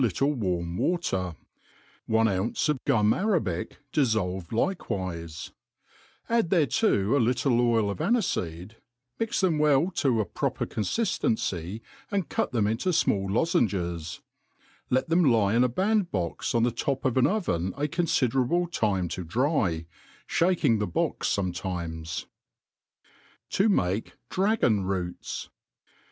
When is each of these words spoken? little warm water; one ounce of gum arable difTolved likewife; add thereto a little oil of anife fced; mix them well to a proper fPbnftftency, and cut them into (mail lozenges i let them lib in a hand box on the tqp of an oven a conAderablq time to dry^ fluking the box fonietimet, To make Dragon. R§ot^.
little 0.01 0.33
warm 0.33 0.77
water; 0.77 1.35
one 2.07 2.27
ounce 2.27 2.67
of 2.69 2.83
gum 2.85 3.13
arable 3.13 3.65
difTolved 3.93 4.47
likewife; 4.47 5.51
add 6.27 6.49
thereto 6.49 7.15
a 7.15 7.21
little 7.21 7.61
oil 7.61 7.87
of 7.87 7.99
anife 7.99 8.25
fced; 8.35 8.71
mix 9.19 9.41
them 9.41 9.59
well 9.59 9.91
to 9.91 10.19
a 10.19 10.25
proper 10.25 10.65
fPbnftftency, 10.65 11.81
and 12.09 12.29
cut 12.29 12.51
them 12.51 12.65
into 12.65 12.89
(mail 13.07 13.29
lozenges 13.29 14.21
i 14.23 14.61
let 14.95 15.07
them 15.09 15.23
lib 15.23 15.53
in 15.55 15.63
a 15.63 15.71
hand 15.83 16.09
box 16.09 16.55
on 16.55 16.63
the 16.63 16.71
tqp 16.71 17.05
of 17.05 17.15
an 17.15 17.27
oven 17.27 17.71
a 17.77 17.81
conAderablq 17.87 18.71
time 18.71 19.07
to 19.07 19.23
dry^ 19.23 19.85
fluking 20.27 20.79
the 20.79 20.87
box 20.87 21.27
fonietimet, 21.35 22.25
To 23.51 23.69
make 23.69 24.13
Dragon. 24.31 24.83
R§ot^. 24.83 25.49